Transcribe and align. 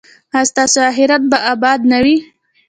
ایا 0.35 0.49
ستاسو 0.51 0.79
اخرت 0.91 1.23
به 1.31 1.37
اباد 1.53 1.79
نه 1.91 1.99
وي؟ 2.03 2.15